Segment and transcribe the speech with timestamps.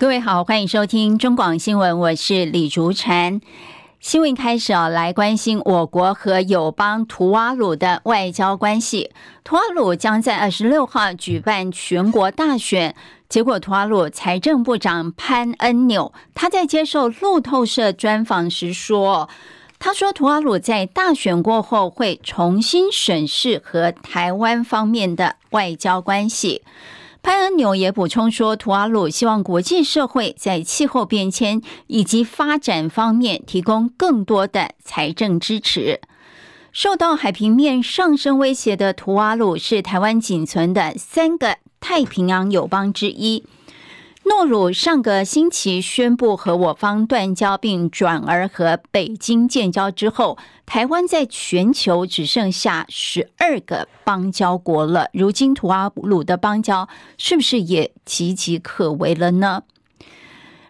[0.00, 3.42] 各位好，欢迎收听中广新闻，我是李竹婵。
[4.00, 9.10] 新闻开始啊，来关心我国和友邦图瓦鲁的外交关系。
[9.44, 12.96] 图瓦鲁将在二十六号举办全国大选，
[13.28, 19.28] 结果图瓦鲁财政部长潘恩纽他在接受路透社专访时说，
[19.78, 26.62] 他说图瓦鲁在大选过后会重新审视和台湾方面的外交关系。
[27.22, 36.00] 潘恩纽也补充说，图瓦鲁希望国际社会在气候变迁以及发展方面提供更多的财政支持。
[36.72, 43.44] 受到海平面上升威胁的图瓦鲁是台湾仅存的三个太平洋友邦之一。
[44.30, 55.08] 诺鲁上个星期宣布和我方断交，并转而和北京建交之后，台湾在全球只剩下十二个邦交国了。
[55.12, 59.64] 如今图阿鲁的邦交是不是也岌岌可危了呢？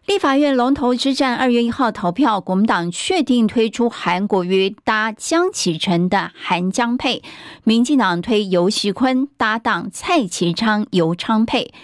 [0.06, 7.22] 立法院龙头之战二月一号投票，国民党确定推出韩国瑜搭江启臣的韩江配，
[7.64, 11.74] 民进党推游锡堃搭档蔡其昌游昌配。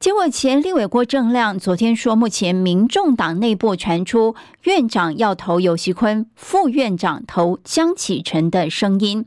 [0.00, 9.24] 结果，前立委郭正亮昨天说，目前民众党内部传出院长要投游锡坤，副院长投江启臣的声音。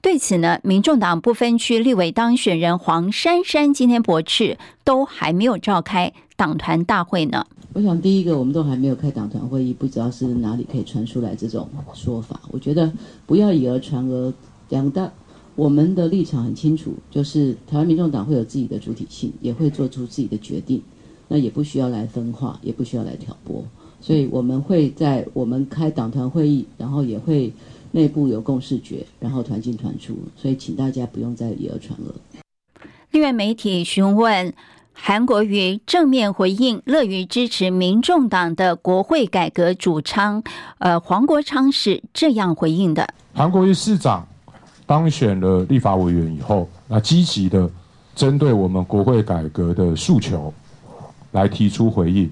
[0.00, 7.44] 对此呢，民众党不分区立委当选人黄珊珊今天驳斥，都还没有召开党团大会呢。
[7.72, 12.38] 我想，第一个，我们都还没有开党团会议，不知道是哪里可以传出来这种说法。
[12.52, 12.92] 我觉得
[13.26, 14.32] 不要以讹传讹，
[14.68, 15.12] 讲的。
[15.56, 20.82] 我们的立场很清楚，就是台湾民众党会有自己的主体性，也会做出自己的决定，
[21.28, 23.64] 那也不需要来分化，也不需要来挑拨，
[24.00, 27.52] 所以我们会在我们开党团会议，然后也会
[27.92, 32.12] 内部有共识决，然后团进团出，所以请大家不用再以讹传讹。
[33.12, 34.52] 另外，媒体询问
[34.92, 40.42] 韩国瑜正面回应，乐于支持民众党的国会改革主张。
[40.78, 44.26] 呃，黄国昌是这样回应的：韩国瑜市长。
[44.86, 47.70] 当选了立法委员以后，那积极的
[48.14, 50.52] 针对我们国会改革的诉求
[51.32, 52.30] 来提出回应，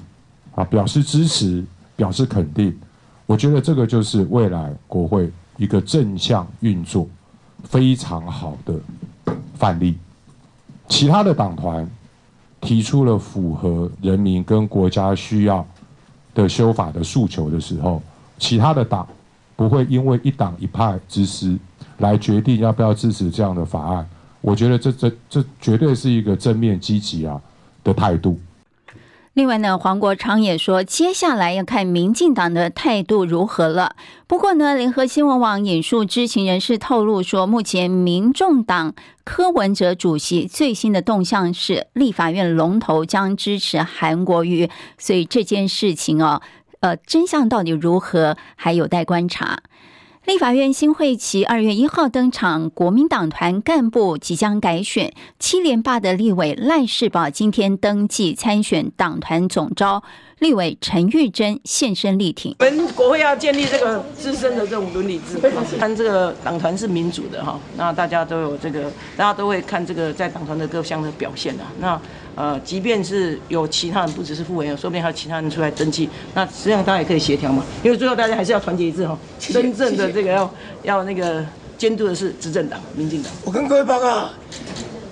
[0.55, 1.65] 啊，表示支持，
[1.97, 2.77] 表示肯定。
[3.25, 7.09] 我觉得这个就是未来国会一个正向运作
[7.65, 8.75] 非常好的
[9.55, 9.97] 范例。
[10.89, 11.89] 其他的党团
[12.61, 15.67] 提出了符合人民跟国家需要
[16.35, 18.03] 的修法的诉求的时候，
[18.39, 19.09] 其他的党
[19.57, 21.57] 不会因为一党一派之私。
[21.99, 24.09] 来决定要不要支持这样的法案，
[24.41, 27.41] 我觉得这这这绝对是一个正面积极啊
[27.85, 28.39] 的态度。
[29.35, 33.97] 另外呢，黄国昌也说，接下来要看民进党的态度如何了。
[34.27, 38.95] 不过呢，联合新闻网引述知情人士透露说，目前民众党
[39.25, 46.43] 柯文哲主席最新的动向是，立法院龙头将支持韩国瑜，所以这件事情哦，
[46.81, 49.63] 呃，真相到底如何，还有待观察。
[50.25, 55.13] 立法院新会期二月一号登场，国民党团干部即将改选。
[55.41, 60.05] 七连霸的立委赖士葆今天登记参选党团总召，
[60.39, 62.55] 立委陈玉珍现身力挺。
[62.61, 68.85] 我们国会要建立这个自身的这种伦理制度，看这个党团是民主的哈，那大家都有这个，
[69.17, 72.01] 大家都会看这个在党团的各项的表现的那。
[72.35, 77.65] 呃，即便是有其他人，不只是副委员，说不定还有其他人出来登记，那实际上大家也可以协调嘛。
[77.83, 79.19] 因为最后大家还是要团结一致哈。
[79.39, 81.45] 真正的这个要要那个
[81.77, 83.31] 监督的是执政党，民进党。
[83.45, 84.31] 我跟各位报告，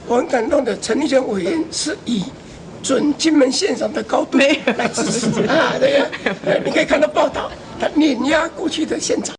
[0.06, 2.24] 我很感动的，陈玉珍委员是以
[2.82, 6.02] 准金门县长的高度来支持啊，对，
[6.64, 9.36] 你可以看到报道，他碾压过去的县长。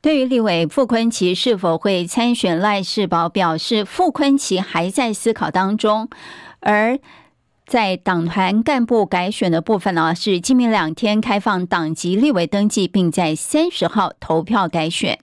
[0.00, 6.08] 对于立委傅坤奇是否会参选，赖世宝表示，傅坤奇还在思考当中。
[6.60, 6.98] 而
[7.66, 15.18] 在党团干部改选的部分呢，是今明两天开放党籍立委登记，并在三十号投票改选。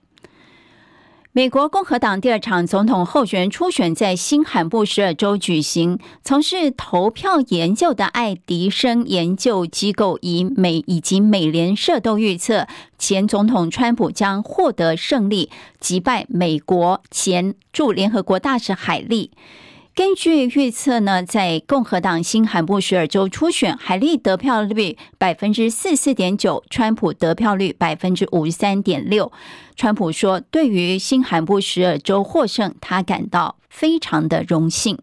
[1.32, 12.66] 美国共和党第二场总统候选人初选在新罕布什尔州举行，从事投票研究的爱迪生研究机构以美以及美联社都预测，
[12.96, 19.32] 前总统川普将获得胜利，击败美国前驻联合国大使海利。
[19.96, 29.32] 根据预测呢，在共和党新罕布什尔州初选，海利得票率百分之四四点九，川普得票率百分之五十三点六。
[29.74, 34.98] 川普说，对于新罕布什尔州获胜，他感到非常的荣幸。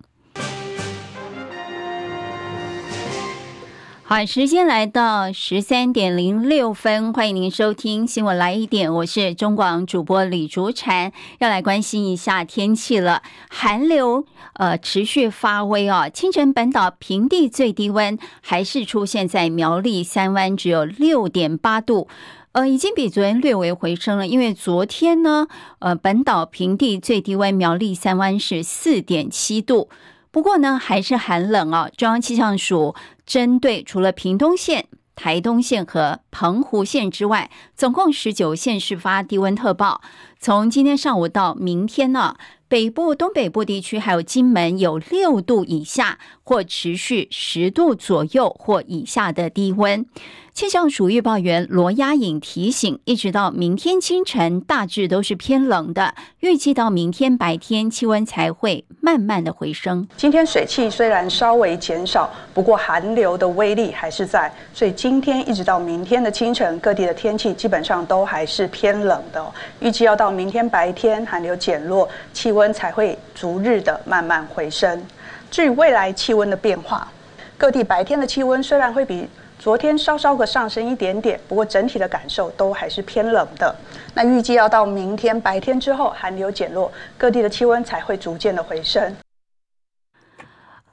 [4.15, 13.23] 好，时间来到十三点零六分，欢迎您收听新闻来一点，我是中广主播李竹婵，要来关心一下天气了。
[13.49, 14.23] 寒流
[14.53, 22.07] 呃持续发威啊，清晨本岛平地最低温还是出现在苗栗三湾，只有六点八度，
[22.51, 25.47] 呃，已经比昨天略微回升了，因为昨天呢，
[25.79, 29.89] 呃，本岛平地最低温苗栗三湾是四点七度。
[30.29, 31.87] 不过呢，还是寒冷啊。
[31.95, 32.95] 中央气象署
[33.25, 40.01] 针对除了屏东县、台东县和澎湖县之外，总共十九县市发低温特报。
[40.39, 42.35] 从今天上午到明天呢，
[42.67, 50.05] 北部、东北部地区还有金门有六度以下或持续十度左右或以下的低温。
[50.53, 56.13] 气象署预报员罗压影提醒，一直到明天清晨，大致都是偏冷的。
[56.41, 60.07] 预计到明天白天，气温才会慢慢的回升。
[60.15, 69.43] 今天水汽虽然稍微减少，不过寒流的威力还是在，所以今天一直到明天的清晨，各地的天气基本上都还是偏冷的。
[69.79, 75.03] 预计要到明天白天，寒流减弱，气温才会逐日的慢慢回升。
[75.49, 77.11] 至于未来气温的变化，
[77.57, 79.27] 各地白天的气温虽然会比
[79.63, 83.73] 昨天稍稍的上升一点点，不过整体的感受都还是偏冷的。
[84.13, 89.15] 那预计要到明天白天之后，寒流减弱，各地的气温才会逐渐的回升。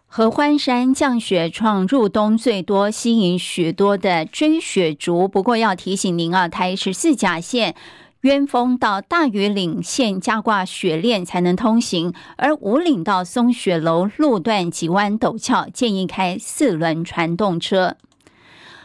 [0.07, 5.27] 合欢山降雪创入冬最多，吸引许多的追雪族。
[5.27, 7.75] 不过要提醒您啊，台十四甲线
[8.21, 17.97] 鸢峰到大禹岭线加挂雪链才能通行，而五岭到松雪楼路段急弯陡峭，建议开四轮传动车。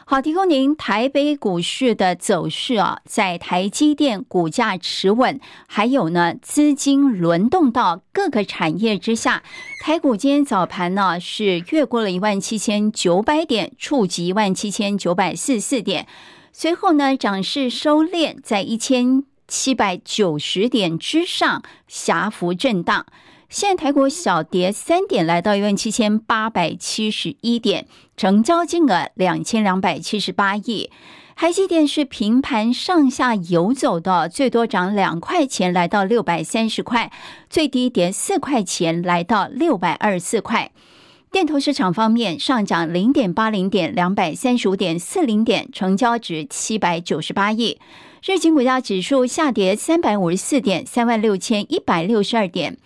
[0.08, 9.42] 好，提供您台北股市的走势啊，在台积电股价持稳，还有呢资金轮动到各个产业之下，
[9.84, 16.06] 台股今天早盘呢是越过了一万七千九百点，触及一万七千九百四十四点，
[16.54, 23.08] 随后呢涨势收敛在一千七百九十点之上，狭幅震荡。
[23.50, 27.88] 现在台股小跌三点，来到一万七千八百七十一点，
[28.18, 30.90] 成交金额两千两百七十八亿。
[31.36, 37.10] 台积电是平盘上下游走的，最多涨两块钱，来到六百三十块；
[37.50, 40.72] 最低跌四块钱，来到六百二十四块。
[41.32, 47.78] 电投市场方面，上涨零点八零点，两百三十五点四零点，成交值七百九十八亿。
[48.26, 52.78] 日经股价指数下跌三百五十四点，三万六千一百六十二点。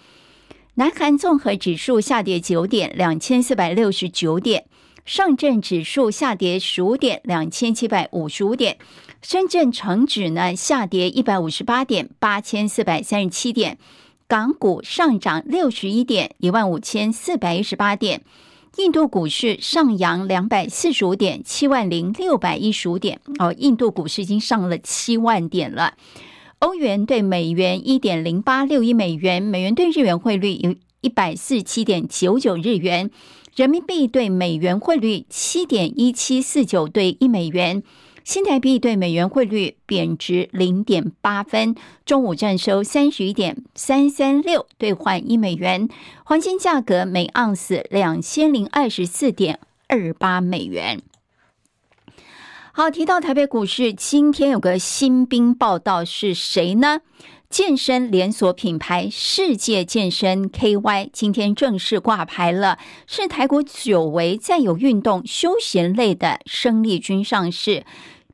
[0.79, 4.61] 南韩综合指数下跌九点，两千四百六十九点；
[5.03, 8.75] 上证指数下跌十五点，两千七百五十五点；
[9.21, 13.73] 深圳成指呢下跌一百五十八点，八千四百三十七点；
[14.25, 18.21] 港股上涨六十一点，一万五千四百一十八点；
[18.77, 23.19] 印度股市上扬两百四十五点，七万零六百一十五点。
[23.39, 25.95] 哦，印度股市已经上了七万点了。
[26.59, 33.09] 欧元兑美元一点零八六一美元，美元兑日元汇率有一百四十七点九九日元，
[33.55, 37.81] 人民币兑美元汇率七点一七四九兑一美元，
[38.25, 41.73] 新台币兑美元汇率贬值零点八分。
[42.05, 45.87] 中午站收三十一点三三六兑换一美元，
[46.25, 51.01] 黄金价格每盎司两千零二十四点二八美元。
[52.79, 57.01] 好，提到台北股市，今天有个新兵报道是谁呢？
[57.49, 67.83] 健身连锁品牌世界健身 KY 今天正式挂牌了，是台股久违再有运动休闲类的生力军上市。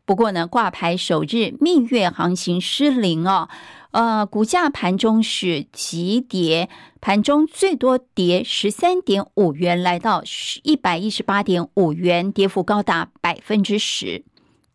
[0.05, 3.49] 不过呢，挂牌首日蜜月行情失灵哦，
[3.89, 6.69] 呃，股价盘中是急跌，
[7.01, 10.21] 盘中最多跌十三点五元，来到
[10.61, 14.23] 一百一十八点五元，跌幅高达百分之十。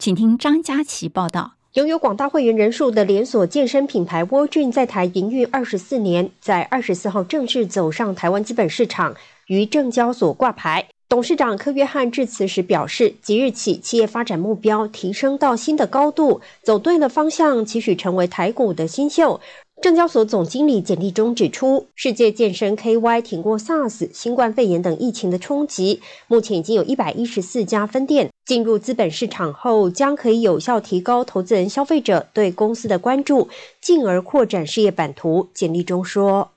[0.01, 1.53] 请听张佳琪报道。
[1.75, 9.15] 拥有广大会员人数的连锁健身品牌窝俊在台营运二十四年，在二十四号正式走上台湾资本市场，
[9.49, 10.89] 于证交所挂牌。
[11.07, 19.39] 董事长柯约翰致辞时表示，即日起企业发展目标提升到新的高度，走对了方向，期许成为台股的新秀。
[19.83, 28.29] 证交所总经理简立中指出，世界健身 KY 挺过 SARS、新冠肺炎等疫情的冲击，目前已经有一百一十四家分店。
[28.45, 33.49] 进入资本市场后，将可以有效提高投资人、消费者对公司的关注，
[33.81, 35.49] 进而扩展事业版图。
[35.55, 36.51] 简立中说。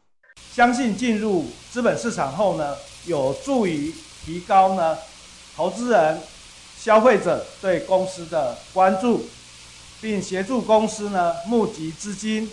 [0.52, 2.76] 相信进入资本市场后呢，
[3.06, 3.94] 有助于
[4.26, 4.98] 提高呢
[5.56, 6.20] 投资人、
[6.78, 9.22] 消费者对公司的关注，
[10.02, 12.50] 并协助公司呢募集资金，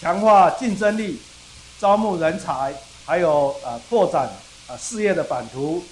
[0.00, 1.18] 强化竞争力，
[1.80, 2.72] 招募人才，
[3.04, 4.30] 还有呃拓展
[4.68, 5.82] 呃事业的版图。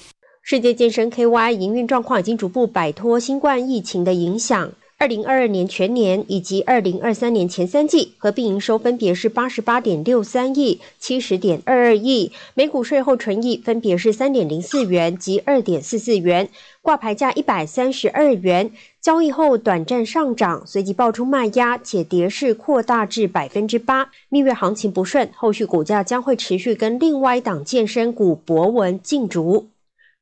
[0.42, 4.70] 世界健身 KY 营运状况已经逐步摆脱新冠疫情的影响。
[4.98, 16.48] 二零二二年全年以及二零二三年前三季合并营收分别是八十八点六三亿、七十点二二亿，每股税后纯益分别是三点零四元及二点四四元，
[16.80, 18.72] 挂牌价一百三十二元。
[19.02, 24.10] 交易后短暂上涨，随即爆出卖压，且跌势扩大至百分之八。
[24.30, 29.68] 蜜月行情不顺，后续股价将会持续跟另外一档健身股博文竞逐。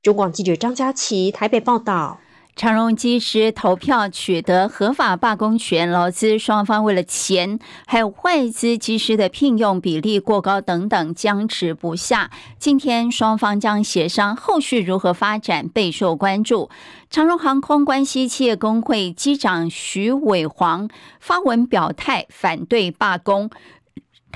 [0.03, 2.21] 中广记者张佳琪台北报道：
[2.57, 12.31] 长荣机师投票取得合法罢工权，劳资双方为了钱，还有外资机师的聘用比例过高等等僵持不下。
[12.57, 16.71] 今天双方将协商后续如何发展，备受关注。
[17.11, 20.89] 长荣航空关系企业工会机长徐伟煌
[21.21, 23.51] 发文表态反对罢工。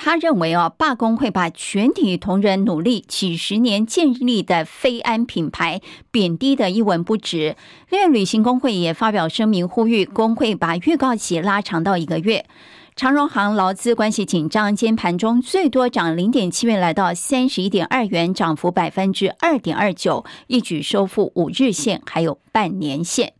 [0.00, 5.80] 他认为哦，罢工会把全体同仁努力几十年建立的飞安品牌
[6.12, 7.56] 贬低的一文不值。
[7.90, 12.46] 另外，旅行工会也发表声明，呼吁工会把预告期拉长到一个月。
[12.94, 23.34] 长荣航劳资关系紧张，今天盘中最多涨零点七元，来到三十一点二元，涨幅百分之二点二九，一举收复五日线，还有半年线。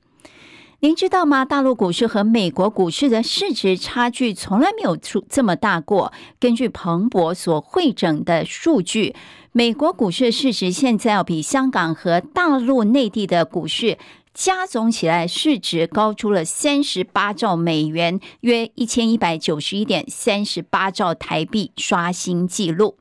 [0.80, 1.44] 您知道吗？
[1.44, 6.12] 大陆股市和美国股市的市值差距从来没有出这么大过。
[6.38, 9.12] 根据彭博所汇整的数据，
[9.50, 13.98] 美国股市市值现在要比香港和大陆内地的股市
[14.32, 22.96] 加总起来市值高出了三十八兆美元，约一千一百九十一点三十八兆台币，刷新纪录。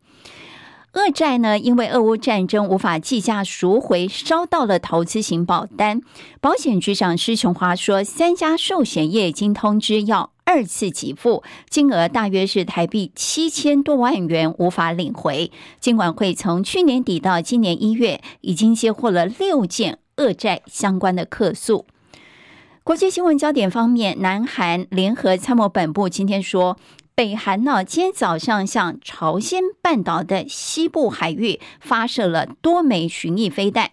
[0.97, 6.01] 恶债呢，因为俄乌战争无法计价赎回，烧到了投资型保单。
[6.41, 15.51] 保险局长施琼华说，三家寿险业已经通知要二次给付，金额大约是台币七千多万元，无法领回。
[15.79, 21.85] 金管会从去年底到今年一月，已经接获了六件恶债相关的客诉。
[22.83, 26.75] 国际新闻焦点方面，南韩联合参谋本部今天说。
[27.17, 33.89] 北韩呢，今天早上向朝鲜半岛的西部海域发射了多枚巡弋飞弹。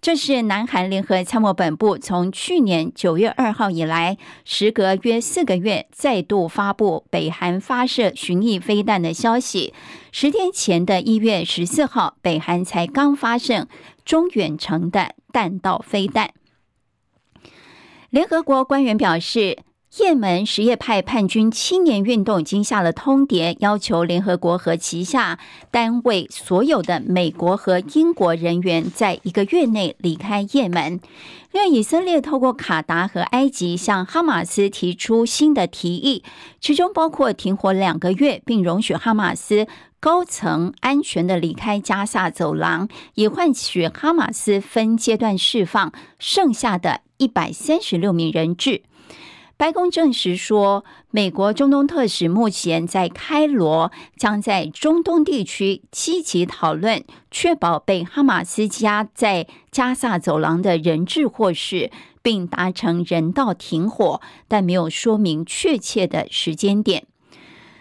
[0.00, 9.74] 这是南韩联合参谋本部从去年九月二号以来，时隔约四个月再度发布北韩发射巡弋飞弹的消息。
[10.10, 13.68] 十天前的一月十四号，北韩才刚发射
[14.06, 16.32] 中远程的弹道飞弹。
[18.08, 19.58] 联合国官员表示。
[19.98, 25.38] 也门什叶派叛军青年运动已经下了通牒，要求联合国和旗下
[25.70, 30.98] 单位所有的美国和英国人员在一个月内离开也门。
[31.50, 36.24] 另，以色列透过卡达和埃及向哈马斯提出新的提议，
[36.58, 39.66] 其中包括停火两个月，并容许哈马斯
[40.00, 48.80] 高层安全的离开加萨走廊，以换取哈马斯分阶段释放剩下的一百三十六名人质。
[49.62, 61.92] 白宫证实说，美国中东特使目前在开罗，将在中东地区积极讨论，确保被哈马斯加在加萨走廊的人质获释，
[62.22, 67.06] 并达成人道停火，但没有说明确切的时间点。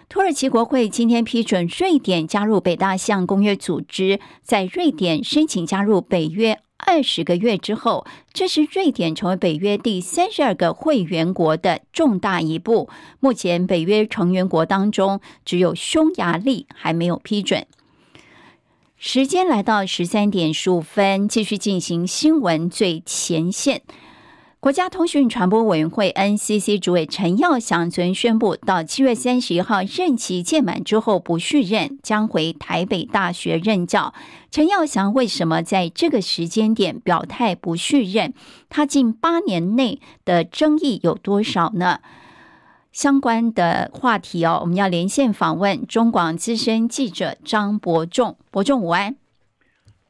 [0.08, 6.60] 土耳其国会今天批准瑞典加入北大西洋公约组织，在瑞典申请加入北约。
[6.86, 12.90] 二十个月之后，这是瑞典成为北约第三十二个会员国的重大一步。
[13.20, 17.66] 目前，北约成员国当中只有匈牙利还没有批准。
[18.98, 23.82] 时间来到十三点十五分，继续进行新闻最前线。
[24.62, 34.14] 国家通讯传播委员会 NCC 主委陈耀祥昨宣布，到七月三十一号任期届满之后不续任，将回台北大学任教。
[34.52, 38.36] 陈耀祥为什么在这个时间点表态不续任？
[38.70, 42.00] 他近八年内的争议有多少呢？
[42.92, 48.38] 相关的话题哦，我们要连线访问中广资深记者张伯仲。
[48.52, 49.16] 伯仲午安，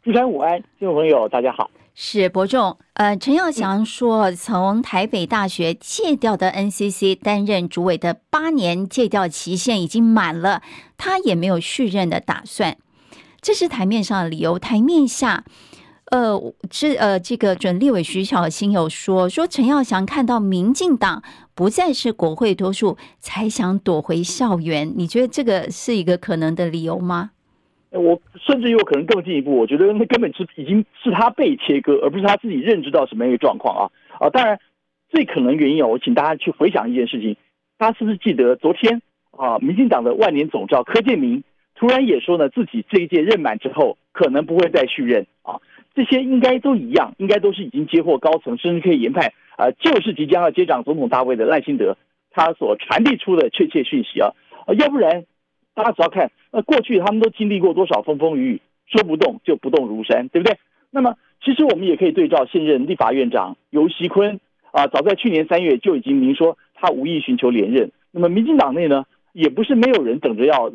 [0.03, 1.71] 资深午安，听众朋友大家好。
[1.93, 10.61] 是伯仲，呃，陈耀祥说，从台北大学借调的 NCC 担任主委的八年借调期限已经满了，
[10.97, 12.77] 他也没有续任的打算。
[13.41, 14.57] 这是台面上的理由。
[14.57, 15.43] 台面下，
[16.05, 21.21] 呃，这呃，这个准立委徐巧芯有说，说陈耀祥看到民进党
[21.53, 24.93] 不再是国会多数，才想躲回校园。
[24.95, 27.31] 你觉得这个是一个可能的理由吗？
[27.91, 33.83] 我甚至有可能更进一步，我觉得那根本是已经是他被切割，而不是他自己认知到什么样一个状况啊
[34.17, 34.29] 啊！
[34.29, 34.57] 当然，
[35.09, 37.35] 最可能原因啊，我请大家去回想一件事情，
[37.77, 41.43] 大家是不是记得昨天啊，民进党的万年总召柯建铭
[41.75, 45.59] 突然也说呢，自己这一届任满之后可能不会再续任啊？
[45.93, 51.97] 这些应该都一样，应该都是已经接获高层，甚至可以研判啊，就是即将要接掌总统大位的赖清德
[52.31, 54.31] 他所传递出的确切讯息啊，
[54.79, 55.25] 要不然。
[55.73, 60.57] 大家只要看，那过去他们都经历过多少风风雨雨，说不动就不动如山，对不对？
[60.89, 64.39] 那么，其实我们也可以对照现任立法院长游锡堃
[64.71, 67.91] 啊，早在去年三月就已经明说他无意寻求连任。
[68.11, 70.69] 那么，民进党内呢，也不是没有人等着要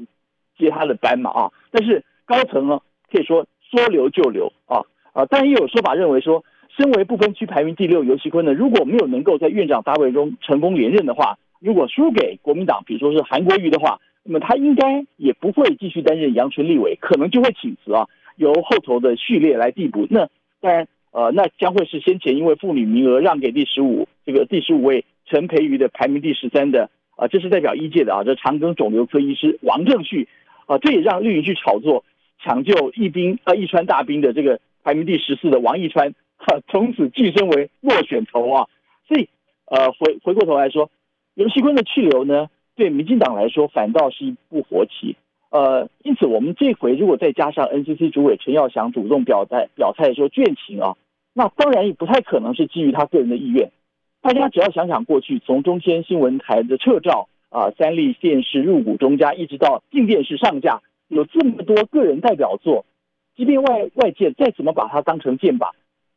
[0.56, 1.52] 接他的班嘛啊。
[1.70, 2.80] 但是高层呢，
[3.12, 4.80] 可以说说留就留啊
[5.12, 5.26] 啊。
[5.28, 6.42] 但也有说法认为说，
[6.74, 14.00] 身为不分区排名第六游锡堃呢，如果没有能够在院长大位中成功连任的话，如果输给国民党，比如说是韩国瑜的话。
[14.26, 18.06] 那么他应该也不会继续担任阳春立委，可能就会请辞啊，
[18.36, 20.06] 由后头的序列来递补。
[20.10, 20.28] 那
[20.60, 30.28] 当然，呃，那将会是先前因为妇女名额让给第十五这个第十五位陈培瑜的排名第十三的啊，这是代表医界的啊，这长庚肿瘤科医师王正旭
[30.66, 32.04] 啊，这也让绿营去炒作
[32.42, 38.66] 抢救一兵啊，一川大兵的这个排名第十四的王一川，哈、从此晋升为落选头啊。
[39.06, 39.28] 所以
[39.66, 40.90] 呃，回回过头来说，
[41.34, 42.48] 刘锡坤的去留呢？
[42.76, 45.16] 对民进党来说，反倒是一部活棋。
[45.50, 50.96] 呃，因此我们这回如果再加上 NCC 主委陈耀祥主动表态表态说倦情啊，
[51.32, 53.70] 那当然也不太可能是基于他个人的意愿。
[54.20, 62.84] 大家只要想想过去，从中天新闻台的撤照啊，三立电视入股中嘉，一直到镜电视上架，有这么多个人代表作，
[63.36, 65.70] 即便外外界再怎么把他当成箭靶，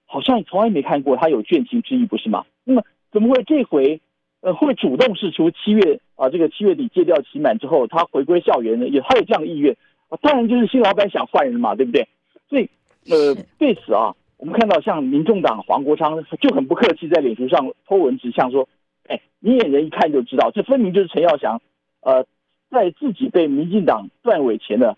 [0.08, 2.46] 好像从来没看过他有倦情之意，不是吗？
[2.66, 4.01] 那么怎么会这回？
[4.42, 9.74] 呃，会主动释出七月啊，这个七月底借调期满之后，他回归校园呢，也他有这样的意愿
[10.10, 12.06] 啊，当然就是新老板想换人嘛，对不对？
[12.50, 12.70] 所以
[13.10, 18.68] 呃，对此啊，我们看到像民众党黄国昌就很不客气，在脸书上 po 文直向说，
[19.08, 21.62] 哎，明眼人一看就知道，这分明就是陈耀祥，
[22.02, 22.26] 呃，
[22.70, 24.96] 在自己被民进党断尾前呢，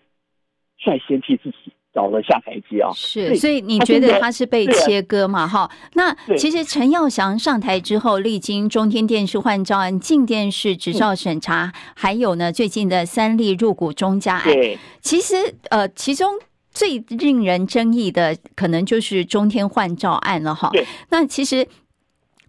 [0.76, 1.72] 率先替自己。
[1.94, 5.46] 找了下台阶啊，是，所以你觉得他是被切割嘛？
[5.46, 14.54] 哈，那其实陈耀祥上台之后，历经中天电视换照案、镜电视执照审查，嗯、还有呢最近的三例入股中家案，
[15.02, 16.32] 其实呃，其中
[16.70, 20.70] 最令人争议的可能就是中天换照案了哈。
[21.10, 21.68] 那其实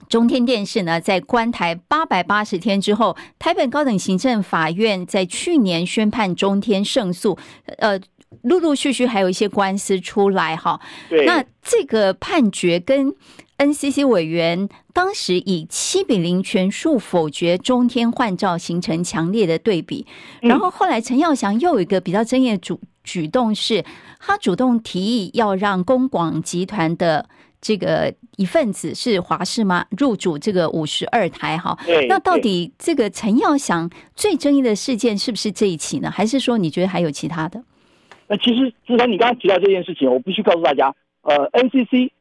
[0.08, 7.38] 中天电视呢，在关台八百八十天之后，台北高等行政法院在去年宣判中天胜诉，
[7.80, 8.00] 呃。
[8.42, 10.80] 陆陆续续还有一些官司出来哈，
[11.26, 13.14] 那这个判决跟
[13.58, 20.06] NCC 委员当时以七比零全数否决中天换照形成强烈的对比，
[20.42, 23.86] 然后后来陈耀祥又有一个比较争议的主举动是，
[24.20, 27.30] 他主动提议要让公广集团的
[27.62, 29.86] 这个一份子是华视吗？
[29.98, 31.78] 入主这个五十二台哈，
[32.10, 36.12] 那到底这个陈耀祥最争议的事件是不是这一起呢？
[36.12, 37.64] 还是说你觉得还有其他的？
[38.28, 42.12] 那其实，志才，你刚刚提到这件事情，我必须告诉大家，呃，NCC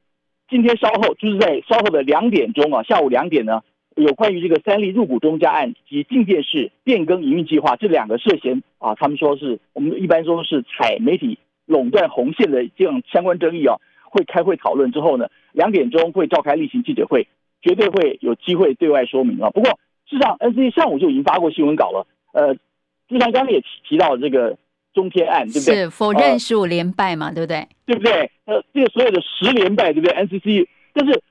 [0.48, 3.62] 今天稍后就是在稍后的两点钟啊，下午两点呢，
[3.96, 13.76] 有关于这个三立入股中嘉案及镜电视变更营运计划这两个涉嫌啊，他们说是我们一般说是踩媒体垄断红线的这样相关争议啊，
[14.10, 17.28] 会开会讨论之后呢，两点钟会召开例行记者会，
[17.62, 19.50] 绝对会有机会对外说明啊。
[19.50, 19.70] 不过
[20.10, 22.54] 事实上，NCC 上午就已经发过新闻稿了，呃，
[23.08, 24.58] 志才刚刚也提提到这个。
[24.92, 25.74] 中天案对不对？
[25.74, 27.26] 是否认十五连败嘛？
[27.28, 27.68] 呃、对不对？
[27.86, 28.30] 对不对？
[28.46, 31.22] 呃，这个所有的十连败，对不对？NCC，但是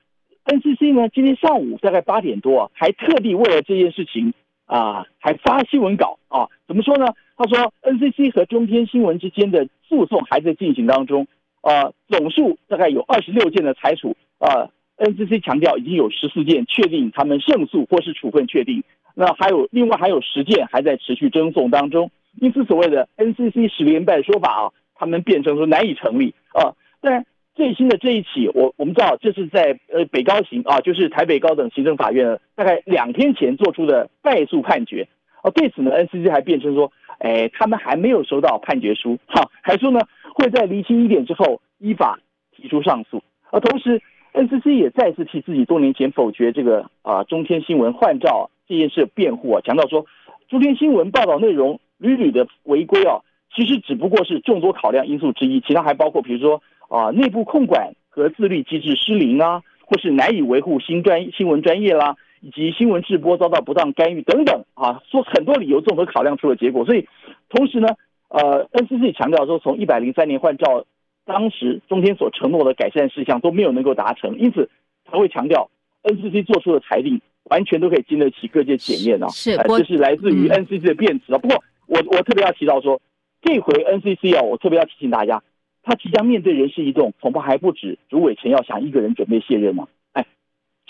[0.44, 4.32] NCC 呢，今天上午大概八点多，还特地为了这件事情
[4.66, 6.48] 啊、呃，还发新闻稿啊。
[6.66, 7.06] 怎么说呢？
[7.36, 11.26] 他说 NCC 和中天新闻之间的诉讼还在进行当中
[11.60, 14.68] 啊、呃，总数大概有二十六件的裁处啊。
[14.98, 18.84] NCC 强调已经有十四件确定他们胜诉或是处分确定，
[19.16, 22.10] 那还有另外还有十件还在持续争讼当中。
[22.42, 26.74] 因此，所谓的 NCC 十连败说法啊，他们辩称说难以成立啊。
[27.00, 27.24] 但，
[27.54, 35.06] 最新的这一起，我我们知道这是在呃北高行啊，就是台北高等行政法院大概两天前做出的败诉判决
[35.40, 35.50] 啊。
[35.52, 40.00] 对此呢，NCC 还辩称说，哎，他们还没有收到判决书，哈，还说呢
[40.34, 42.18] 会在厘清一点之后依法
[42.56, 43.22] 提出上诉。
[43.52, 44.02] 而同时
[44.32, 50.06] ，NCC 也再次替自己多年前否决这个啊中天新闻换照这件事辩护啊，强调说
[50.48, 51.78] 中天新闻报道内容。
[52.02, 53.22] 屡屡的违规啊，
[53.54, 66.84] 其实只不过是众多考量因素之一，其他还包括比如说啊，内部控管和自律机制失灵啊，或是难以维护新专新闻专业啦，以及新闻直播遭到不当干预等等啊，说很多理由综合考量出了结果。
[66.84, 67.06] 所以，
[67.48, 67.88] 同时呢，
[68.28, 70.84] 呃，NCC 强调说，从一百零三年换照
[71.24, 74.68] 当时中天所承诺的改善事项都没有能够达成，因此
[75.08, 75.70] 才会强调
[76.02, 79.28] NCC 做出的裁定完全都可以经得起各界检验啊。
[79.28, 81.38] 是，呃、这是来自于 NCC 的辩词啊。
[81.38, 83.02] 不过我我特别要提到说，
[83.42, 85.42] 这回 NCC 啊，我特别要提醒大家，
[85.82, 89.88] 他即将面对人事异动，恐怕还不止主委陈耀祥一个人准备卸任嘛。
[90.12, 90.24] 哎，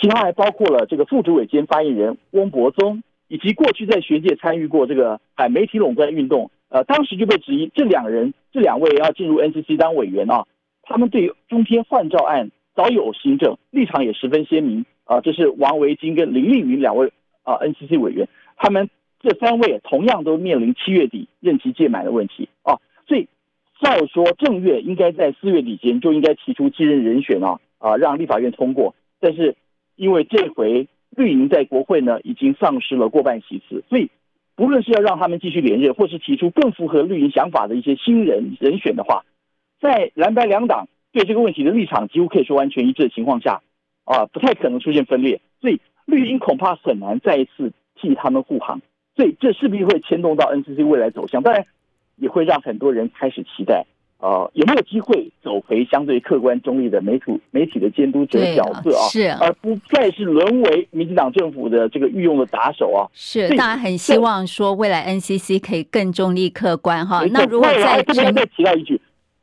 [0.00, 3.02] 其他还包括了这个副主委兼发言人翁博宗。
[3.28, 10.44] 以及过去在学界参与过这个哎媒体垄断运动，呃，当时就被质疑这两人这两位要进入 NCC 当委员啊，
[10.82, 15.22] 他们对中天换照案早有心证，立场也十分鲜明啊。
[15.22, 17.10] 这是王维金跟林丽云两位
[17.42, 18.90] 啊 NCC 委员，他们
[19.22, 23.28] 这三位同样都面临七月底任期届满的问题啊，所以
[23.80, 29.56] 照说正月应该在四月底前就应该提出继任人选啊啊，让立法院通过，但是
[29.96, 30.88] 因为这回。
[31.14, 34.08] 绿营在国会呢已经丧失了过半席次，所以
[34.56, 39.22] 不论是要让他们继续连任，或是提出更符合绿营想法的一些新人人选的话，
[39.78, 43.60] 在蓝白两党对这个问题的立场几乎可以说完全一致的情况下，
[44.04, 48.80] 啊，不太可能出现分裂，所以绿营恐怕很难再一次替他们护航，
[49.16, 51.64] 所以这势必会牵动到 NCC 未来走向，当然
[52.16, 53.84] 也会让很多人开始期待。
[54.18, 59.02] 呃，有没有机会走回相对客观中立的媒体媒体的监督者角色啊？
[59.10, 63.10] 是，而不再是沦为民进党政府的这个御用的打手啊？
[63.12, 67.24] 是，大家很希望说未来 NCC 可以更中立客观哈。
[67.32, 69.00] 那如果再这边再提到一句，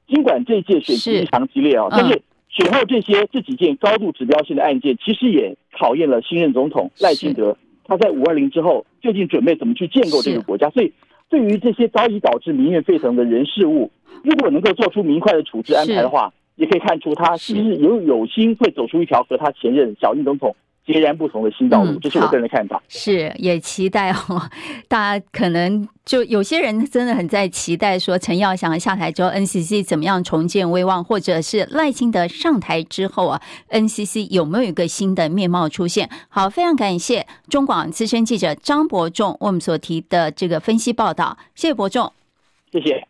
[0.08, 7.58] 尽管这一届选情非常激烈啊，但是选后这些这几件高度指标性的案件，其实也考验了新任总统赖清德
[7.90, 10.70] 他在五二零之后究竟准备怎么去建构这个国家。
[10.70, 10.94] 所以，
[11.28, 13.92] 对于这些早已导致民怨沸腾的人事物。
[14.24, 20.56] 如果能够做出明快的处置安排的话，也可以看出他其实有有心会走出一条和他前任小英总统
[20.92, 22.82] 截然不同的新道路，这是我个人的看法。
[22.88, 24.50] 是，也期待哦，
[24.90, 36.10] 大家可能就有些人真的很在期待说陈耀祥下台之后，NCC 怎么样重建威望，或者是赖清德上台之后啊，NCC 有没有一个新的面貌出现？
[36.28, 42.12] 好，非常感谢中广资深记者张伯仲为我们所提的这个分析报道，谢谢伯仲，
[42.72, 43.08] 谢谢。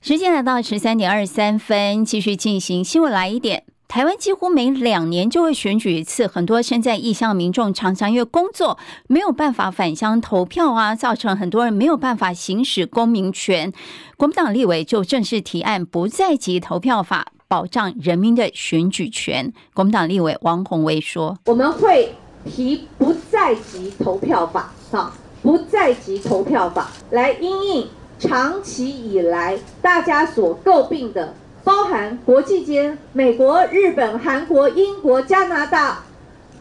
[0.00, 3.64] 时间来到十三点二十三分，继续进行新闻来一点。
[3.90, 13.72] 台湾几乎每两年就会选举一次，很多身在异乡民众常常因为工作没有办法返乡投票啊，造成很多人没有办法行使公民权。
[14.16, 19.52] 国民党立委就正式提案不在籍投票法，保障人民的选举权。
[19.74, 27.88] 国民党立委王鸿薇说：“我们会提不在籍投票法，好，不在籍投票法来因应。”
[28.20, 36.04] 长期以来，大家所诟病的，包含国际间美国、日本、韩国、英国、加拿大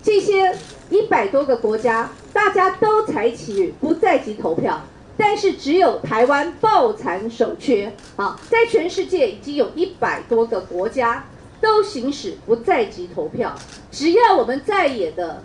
[0.03, 0.55] 这些
[0.89, 4.81] 一百多个国家，大家都采取不在籍投票，
[5.17, 7.93] 但是只有台湾抱残守缺。
[8.15, 11.25] 好，在全世界已经有一百多个国家
[11.62, 13.55] 都行使不在籍投票，
[13.91, 15.43] 只要我们在野的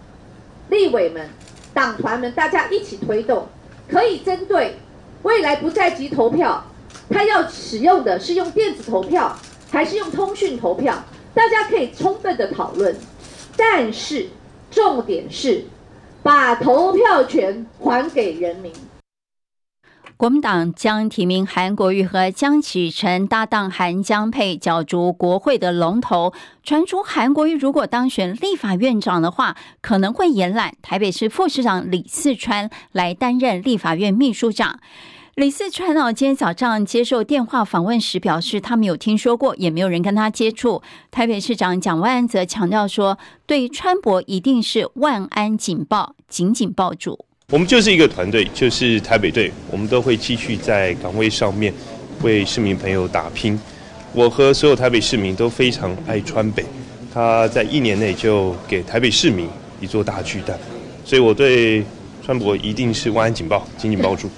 [0.68, 1.28] 立委们、
[1.72, 3.46] 党团们，大家一起推动，
[3.88, 4.76] 可以针对。
[5.22, 6.62] 未来不在籍投票，
[7.10, 9.36] 他要使用的是用电子投票，
[9.70, 10.94] 还是用通讯投票？
[11.34, 12.96] 大家可以充分的讨论。
[13.56, 14.26] 但是
[14.70, 15.64] 重点是，
[16.22, 18.72] 把投票权还给人民。
[20.16, 26.32] 国民党将提名韩国瑜和江启臣搭档韩江配角逐国会的龙头。
[26.62, 34.78] 传出韩国瑜如果当选立法院长的话，可能会延揽台北市副市长李四川来担任立法院秘书长。
[35.36, 40.80] 李四川哦，今天早上接受电话访问时表示，他没有听说过，也没有人跟他接触。
[41.10, 47.18] 台北市长蒋万安则强调说，对川博一定是万安警报，紧紧抱住。
[47.50, 51.74] 我们就是一个团队，就是台北队，我们都会继续在岗位上面
[52.22, 53.58] 为市民朋友打拼。
[54.12, 56.64] 我和所有台北市民都非常爱川北，
[57.12, 59.48] 他在一年内就给台北市民
[59.80, 60.56] 一座大巨蛋，
[61.04, 61.84] 所以我对
[62.24, 64.30] 川博一定是万安警报，紧紧抱住。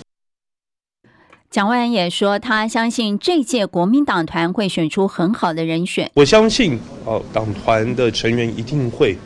[1.49, 6.11] 蒋万安也说，他相信这届国民党团会选出很好的人选。
[6.15, 9.17] 我相信哦，党团的成员一定会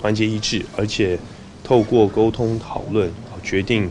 [0.00, 1.18] 团结一致，而且
[1.62, 3.10] 透过沟通讨论，
[3.42, 3.88] 决定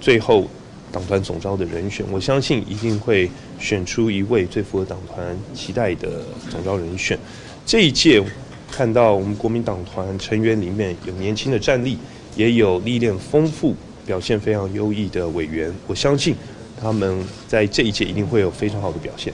[0.00, 0.46] 最后
[0.90, 2.04] 党团总召的人选。
[2.10, 7.18] 我相信一定会选出一位最符合党团期待的总召人选。
[7.64, 8.22] 这一届
[8.70, 11.96] 看到我们国民党团成员里面有年轻的战力，
[12.36, 15.72] 也有历练丰富、表现非常优异的委员。
[15.86, 16.34] 我相信。
[16.82, 19.32] 他们在这一届一定会有非常好的表现。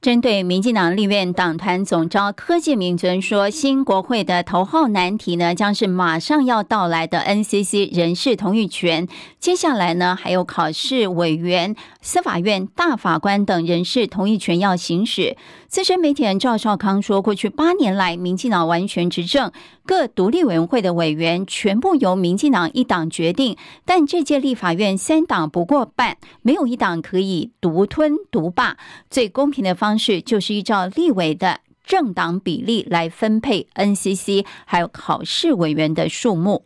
[0.00, 9.06] 针对民进党立院党团总召柯建铭昨天说，新国会的头号难题呢，将是马上要到来的 NCC 人事同意权。
[9.38, 15.36] 接下来呢，还有考试委员、司法院大法官等人事同意权要行使。
[15.68, 19.52] 资深媒体人赵少康说，过去八年来，民进党完全执政，
[19.90, 28.76] 各独立委员会的委员全部由民进党一党决定，但这届立法院三党不过半，没有一党可以独吞独霸。
[29.10, 29.98] 最公平的方。
[29.98, 36.62] 式就是依照立委的政党比例来分配 NCC，还有考试委员的数目。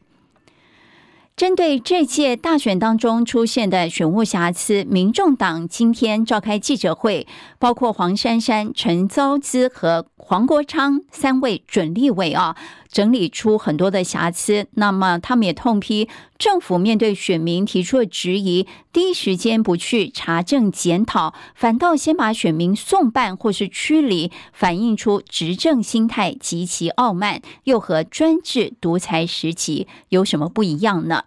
[1.34, 7.26] 针对这届大选当中出现的选务瑕疵，民众党今天召开记者会，
[7.58, 12.56] 包括黄珊珊、陈昭姿和黄国昌三位准立委啊，
[12.88, 14.66] 整理出很多的瑕疵。
[14.72, 16.08] 那么他们也痛批
[16.38, 31.24] 政府面对选民提出的质疑，第一时间不去查证检讨，反倒先把选民送办或是驱离，反映出执政心态极其傲慢，又和专制独裁时期有什么不一样呢？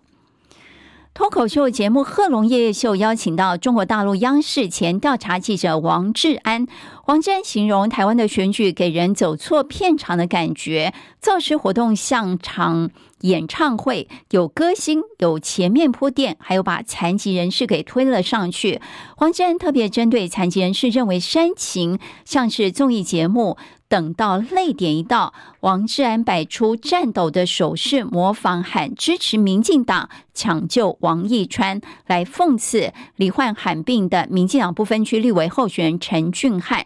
[1.18, 6.68] 脱口秀节目《贺龙夜夜秀》邀请到中国大陆央视前调查记者王志安。
[7.08, 18.80] 王志安形容台湾的选举给人走错片场的感觉，造势活动像场演唱会，有歌星，有前面铺垫，还有把残疾人士给推了上去。
[19.18, 23.58] 王志安特别针对残疾人士认为煽情，像是综艺节目。
[23.90, 36.86] 等到泪点一到，王志安摆出颤抖的手势，模仿喊支持民进党抢救王义川，来讽刺罹患罕病的民进党不分区立委候选人陈俊翰。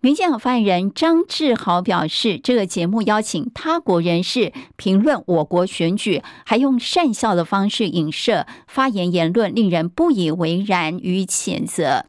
[0.00, 12.04] 民进党发言人张志豪表示，这个节目邀请他国人士评论我国选举，还用讪笑的方式影射发言言论，令人不以为然，予以谴责。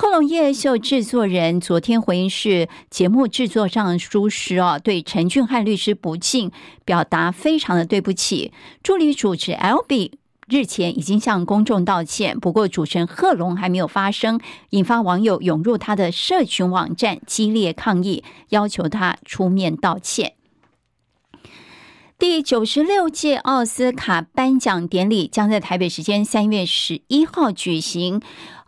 [0.00, 6.52] 贺龙夜秀制作人昨天回应是节目制作上疏失哦，对陈俊翰律师不敬，
[6.84, 8.52] 表达非常的对不起。
[8.80, 10.12] 助理主持 LB
[10.46, 14.38] 日前已经向公众道歉，不过主持人贺龙还没有发声，
[14.70, 20.34] 引发网友涌入他的社群网站激烈抗议，要求他出面道歉。
[22.18, 28.20] 第九十六届奥斯卡颁奖典礼将在台北时间三月十一号举行。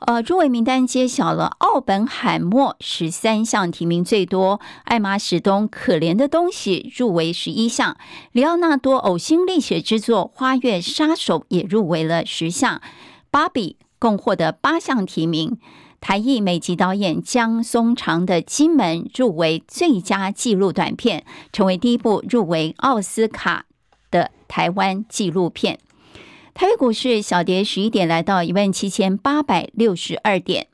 [0.06, 7.96] 呃，入围名单揭晓了，奥本海默十三项提名最多，艾玛史东《可怜的东西》入围十一项，
[8.30, 12.80] 里奥纳多呕心沥血之作《花月杀手》也入围了十项，
[13.32, 15.58] 芭比共获得八项提名。
[16.00, 23.66] 台裔美籍导演江松长的《金门》入围最佳纪录短片，成为第一部入围奥斯卡
[24.10, 25.78] 的台湾纪录片。
[26.54, 30.66] 台北股市小跌十一点，来到一万七千八百六十二点。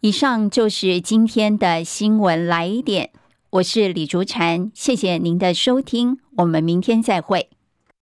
[0.00, 3.10] 以上就是今天的新闻来一点，
[3.50, 7.50] 我是李竹婵，谢谢您的收听，我们明天再会。